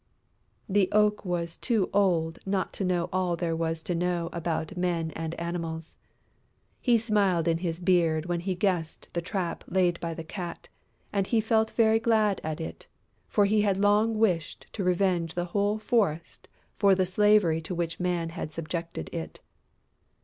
The 0.67 0.89
Oak 0.93 1.23
was 1.23 1.57
too 1.59 1.87
old 1.93 2.39
not 2.43 2.73
to 2.73 2.83
know 2.83 3.07
all 3.13 3.35
there 3.35 3.55
was 3.55 3.83
to 3.83 3.93
know 3.93 4.29
about 4.33 4.75
Men 4.75 5.11
and 5.11 5.35
Animals. 5.39 5.95
He 6.81 6.97
smiled 6.97 7.47
in 7.47 7.59
his 7.59 7.79
beard 7.79 8.25
when 8.25 8.39
he 8.39 8.55
guessed 8.55 9.09
the 9.13 9.21
trap 9.21 9.63
laid 9.67 9.99
by 9.99 10.15
the 10.15 10.23
Cat 10.23 10.69
and 11.13 11.27
he 11.27 11.39
felt 11.39 11.69
very 11.69 11.99
glad 11.99 12.41
at 12.43 12.59
it, 12.59 12.87
for 13.27 13.45
he 13.45 13.61
had 13.61 13.77
long 13.77 14.17
wished 14.17 14.65
to 14.73 14.83
revenge 14.83 15.35
the 15.35 15.45
whole 15.53 15.77
forest 15.77 16.47
for 16.73 16.95
the 16.95 17.05
slavery 17.05 17.61
to 17.61 17.75
which 17.75 17.99
Man 17.99 18.29
had 18.29 18.51
subjected 18.51 19.07
it. 19.13 19.39